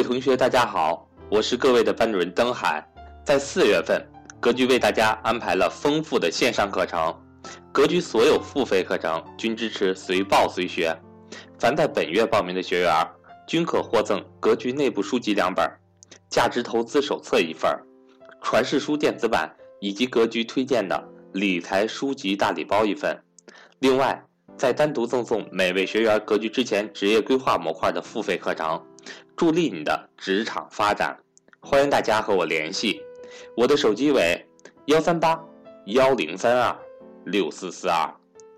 [0.00, 2.82] 各位同学，大家好，我是各位的班主任登海。
[3.22, 4.02] 在四月份，
[4.40, 7.14] 格局为大家安排了丰富的线上课程，
[7.70, 10.98] 格局所有付费课程均支持随报随学。
[11.58, 13.06] 凡在本月报名的学员，
[13.46, 15.70] 均可获赠格局内部书籍两本，
[16.30, 17.70] 价值投资手册一份，
[18.40, 20.98] 传世书电子版以及格局推荐的
[21.34, 23.14] 理财书籍大礼包一份。
[23.80, 24.18] 另外，
[24.56, 28.82] 再单独赠送每位学员格局之前职业规划模块的付费课程，
[29.36, 31.18] 助力你的职场发展。
[31.60, 33.00] 欢迎大家和我联系，
[33.56, 34.46] 我的手机为
[34.86, 35.38] 幺三八
[35.86, 36.76] 幺零三二
[37.24, 38.08] 六四四二，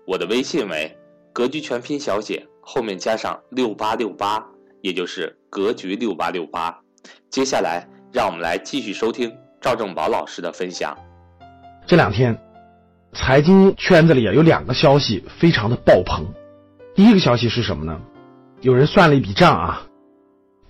[0.07, 0.97] 我的微信为
[1.33, 4.45] 格局全拼小写后面加上六八六八，
[4.81, 6.79] 也就是格局六八六八。
[7.29, 10.97] 接下来，让我们来继续收听赵正宝老师的分享。
[11.85, 12.39] 这两天，
[13.11, 16.25] 财经圈子里啊有两个消息非常的爆棚。
[16.95, 17.99] 第一个消息是什么呢？
[18.61, 19.85] 有人算了一笔账啊，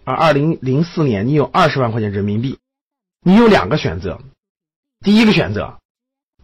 [0.06, 2.58] 而二零零四年你有二十万块钱人民币，
[3.24, 4.20] 你有两个选择。
[5.02, 5.80] 第一个选择，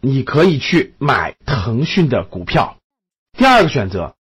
[0.01, 2.77] 你可以去买腾讯的股票；
[3.37, 4.15] 第二个选择，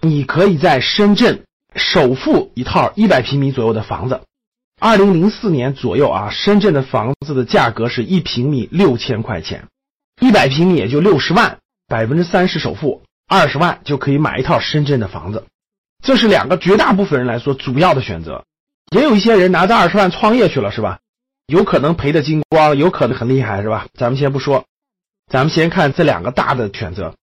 [0.00, 4.20] 你可以在深圳首付一套一百平米左右的房子。
[4.80, 9.68] 二零零四年左右啊，深圳的房子的价格是一平米六千块钱，
[10.20, 11.58] 一百平米也就六十万，
[11.88, 15.46] 百分之三十首付，二十万就可以买一套深圳的房子。
[16.02, 18.44] 这是两个绝大部分人来说主要的选择。
[18.96, 20.98] 也有一些人拿着二十万创业去了，是吧？
[21.46, 23.86] 有可能赔的精光，有可能很厉害，是吧？
[23.94, 24.64] 咱们先不说，
[25.30, 27.14] 咱们先看这两个大的选择。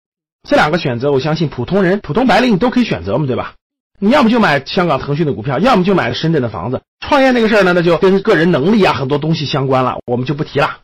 [0.48, 3.54] 这两个选择，我相信普通人、普通白领你都可以选择嘛，对吧？
[3.98, 6.82] 你要么就买香港腾讯的股票，要么就买深圳的房子。
[7.00, 10.80] 创业那个事儿呢，那就跟个人能力啊很多东西相关了，我们就不提了。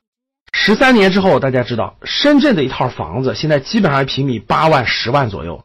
[0.53, 5.65] 十三年之后，大家知道深圳的一套房子现在基本上平米八万、十万左右，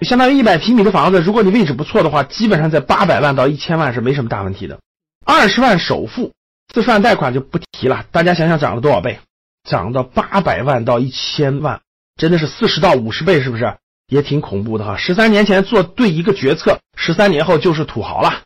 [0.00, 4.78] 就相当于一百平米的房子，如果你位置不错的话，基本上在八百万到一千万是没什么大问题的。
[5.26, 6.32] 二十万首付，
[6.72, 8.06] 四十万贷款就不提了。
[8.10, 9.20] 大家想想涨了多少倍？
[9.68, 11.82] 涨到八百万到一千万，
[12.16, 13.76] 真的是四十到五十倍，是不是？
[14.08, 14.96] 也挺恐怖的哈！
[14.96, 18.42] 十三年前做对一个决策，十三年后就是土豪了。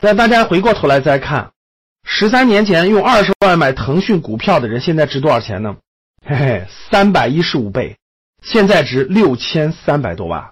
[0.00, 1.52] 但大家回过头来再看，
[2.04, 5.76] 十三年前用二十万买腾讯股票的人，现在值多少钱呢？
[6.26, 7.96] 嘿嘿，三百一十五倍，
[8.42, 10.50] 现在值六千三百多万，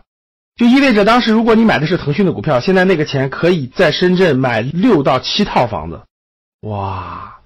[0.56, 6.02] 就意味着当时如果你买的是腾讯的股票，现在那个钱可以在深圳买六到七套房子。
[6.62, 7.40] 哇！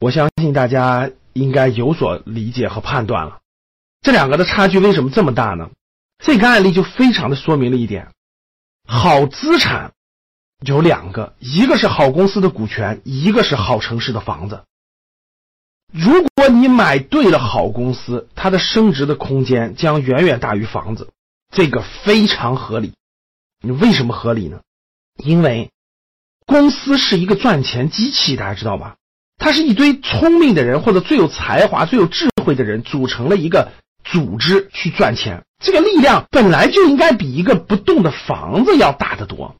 [0.00, 3.40] 我相信大家应该有所理解和判断了，
[4.02, 5.70] 这两个的差距为什么这么大呢？
[6.18, 8.08] 这个案例就非常的说明了一点：
[8.86, 9.92] 好资产
[10.60, 14.64] 有两个，一个是好公司的股权，一个是好城市的房子。
[15.92, 21.10] 如果你买对了好公司，它的升值的空间将远远大于房子，
[21.54, 22.92] 这个非常合理。
[23.62, 24.60] 你为什么合理呢？
[25.16, 25.70] 因为
[26.44, 28.96] 公司是一个赚钱机器，大家知道吧？
[29.38, 33.72] 它是一堆聪明的人或者最有才华、最有智慧的人组成了一个
[34.04, 35.44] 组织去赚钱。
[35.62, 39.54] 这个力量本来就应该比一个不动的房子要大得多。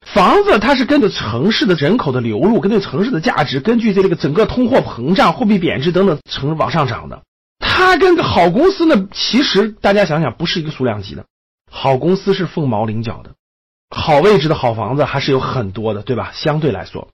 [0.00, 7.22] 房子它是跟着城市的人口的流入，跟着城市的价值，根据这个整个通货膨胀、货币贬值等等成往上涨的。
[7.58, 11.26] 它跟个好公司呢，其实大家想想不是一个数量级的。
[11.74, 13.34] 好公司是凤毛麟角的，
[13.88, 16.30] 好位置的好房子还是有很多的，对吧？
[16.34, 17.08] 相对来说，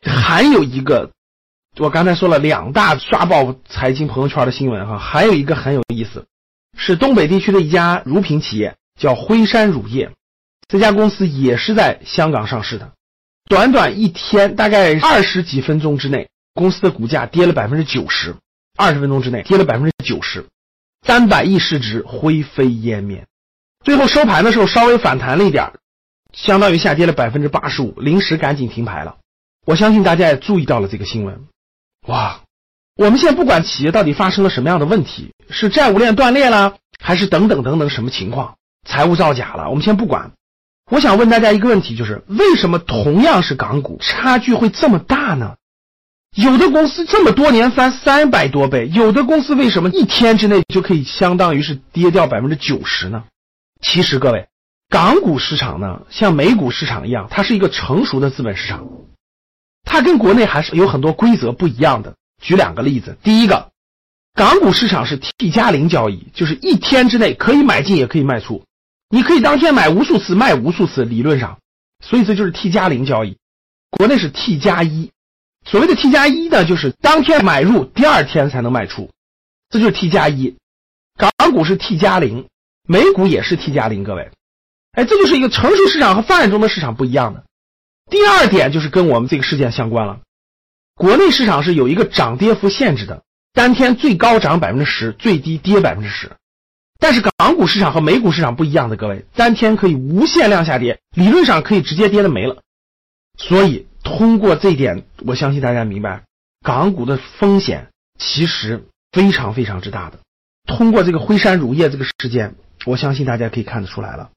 [0.00, 1.10] 还有一个，
[1.78, 6.24] 我刚才说了两大刷爆财经朋友圈的新闻哈，还有一个很有意思。
[6.78, 10.12] 是东北地区的一家乳品企业，叫辉山乳业。
[10.68, 12.92] 这家公司也是在香港上市的。
[13.48, 18.36] 短短一天，大概二十几分钟之内，公司的股价跌了百分之九十。
[18.78, 20.46] 二十分钟之内跌了百分之九十，
[21.06, 23.26] 三百亿市值灰飞烟灭。
[23.86, 25.70] 最后收盘的时候稍微反弹了一点，
[26.32, 29.18] 相当于下跌了百分之八十五，临时赶紧停牌了。
[29.64, 31.44] 我相信大家也注意到了这个新闻。
[32.08, 32.40] 哇！
[32.96, 40.32] 我们现在不管企业到底发生了什么样的问题，是债务链断裂了，还是等等等等什么情况，财务造假了，我们先不管。
[40.90, 45.54] 我想问大家一个问题，就是为什么同样是港股，差距会这么大呢？
[46.34, 53.22] 有的公司这么多年翻三百多倍，有的公司为什么一天之内就可以相当于是跌掉百分之九十呢？
[53.80, 54.48] 其实各位，
[54.88, 58.86] 港股市场呢，像美股市场一样，它是一个成熟的资本市场，
[59.84, 62.14] 它跟国内还是有很多规则不一样的。
[62.42, 63.70] 举两个例子，第一个，
[64.34, 68.64] 港股市场是 T 加零交易，就是一天之内可以买进也可以卖出，
[69.08, 71.58] 你可以当天买无数次，卖无数次，理论上，
[72.04, 73.38] 所以这就是 T 加零交易。
[73.90, 75.10] 国内是 T 加一，
[75.64, 79.10] 所谓的 T 加一呢，就是当天买入，第二天才能卖出，
[79.70, 80.56] 这就是 T 加一。
[81.16, 82.46] 港股是 T 加零，
[82.86, 84.30] 美股也是 T 加零，各位，
[84.92, 87.44] 哎，这就是一个成熟市场和发展中的市场不一样的。
[88.08, 90.20] 第二点就是跟我们这个事件相关了。
[90.94, 96.30] 国内市场是有一个涨跌幅限制的，当天最高涨百分之十，最低跌百分之十。
[96.98, 102.62] 但是港股市场和美股市场不一样的，各位，当天可以无限量下跌，理论上可以直接跌的没了。
[103.36, 106.22] 所以通过这一点，我相信大家明白，
[106.64, 110.20] 港股的风险其实非常非常之大的。
[110.66, 114.30] 通过这个辉山乳业这个事件，我相信大家可以看得出来了。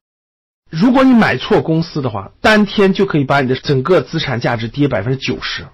[0.69, 5.67] 如果你买错公司的话，当天就可以把你的整个资产价值跌百分之九十。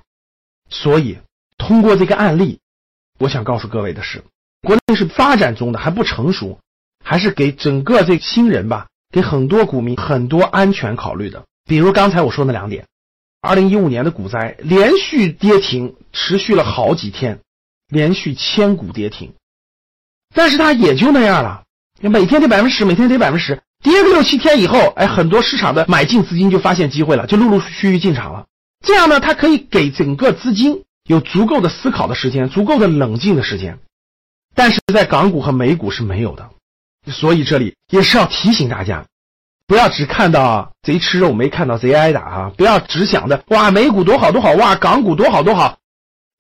[0.69, 1.17] 所以，
[1.57, 2.59] 通过这个案例，
[3.19, 4.23] 我想告诉各位的是，
[4.61, 6.59] 国内是发展中的，还不成熟，
[7.03, 11.43] 还是给整个这新人吧，给很多股民很多安全考虑的。
[11.65, 12.87] 比如刚才我说那两点，
[13.41, 17.41] 二零一五年的股灾连续跌停，持续了好几天，
[17.89, 19.33] 连续千股跌停，
[20.35, 21.63] 但是它也就那样了，
[22.01, 23.61] 每天跌百分之十，每天跌百分之十。
[23.81, 28.45] 跌个六七天以后，哎，很多市场的买进资金就发现机会了，就陆陆续续进场了。
[28.85, 33.79] 这样呢，它可以给整个资金有足够的思考的时间，足够的冷静的时间。
[34.53, 36.49] 但是在港股和美股是没有的，
[37.11, 39.05] 所以这里也是要提醒大家，
[39.67, 42.51] 不要只看到贼吃肉，没看到贼挨打啊！
[42.57, 45.77] 不要只想着哇，美股多好多好，哇，港股多好多好。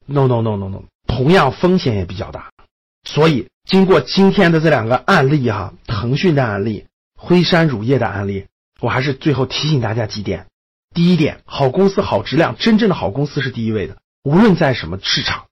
[0.07, 2.49] No no no no no，同样风险也比较大。
[3.03, 6.87] 所以经过今天的这两个案例哈，腾讯的案例。
[7.17, 8.45] 辉山乳业的案例，
[8.79, 10.45] 我还是最后提醒大家几点：
[10.93, 15.45] 第一点，好公司、好质量，真正的好公司是第一位的，无论在什么市场；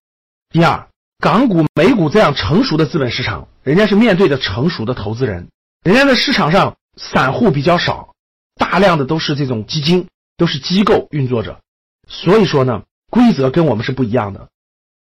[0.50, 0.88] 第二，
[1.18, 5.50] 港股、美股这样成熟的资本市场，人家是面对着成熟的投资人，
[5.84, 8.14] 人家的市场上散户比较少，
[8.56, 10.08] 大量的都是这种基金，
[10.38, 11.60] 都是机构运作着，
[12.08, 14.50] 所以说呢，规则跟我们是不一样的，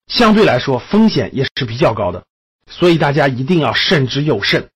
[0.08, 2.26] 相对来说风险也是比较高的，
[2.68, 4.70] 所以大家一定要慎之又慎，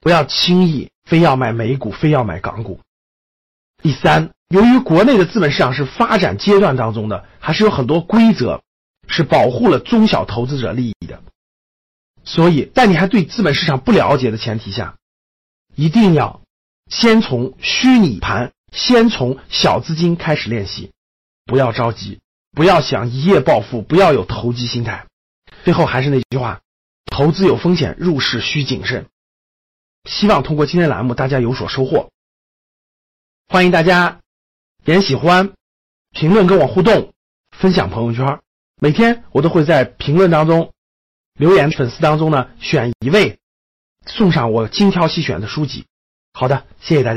[0.00, 0.90] 不要轻易。
[1.04, 2.80] 非要买美股，非要买港股。
[3.82, 8.62] 第三，由于国内的资本市场是发展阶段当中的，还是有很多规则
[9.06, 11.22] 是保护了中小投资者利益的。
[12.24, 14.96] 所以，在你还对资本市场不了解的前提下，
[15.74, 16.42] 一定要
[16.90, 20.90] 先从虚拟盘，先从小资金开始练习，
[21.46, 22.20] 不要着急，
[22.52, 25.06] 不要想一夜暴富，不要有投机心态。
[25.64, 26.60] 最后还是那句话，
[27.18, 29.08] 投资有风险，入市需谨慎。
[30.04, 32.12] 希望通过今天栏目，大家有所收获。
[33.48, 34.20] 欢迎大家
[34.84, 35.52] 点喜欢、
[36.12, 37.12] 评论跟我互动、
[37.50, 38.38] 分享朋友圈。
[38.80, 40.72] 每天我都会在评论当中、
[41.36, 43.40] 留言粉丝当中呢，选一位
[44.06, 45.86] 送上我精挑细选的书籍。
[46.34, 47.16] 好的，谢谢大家。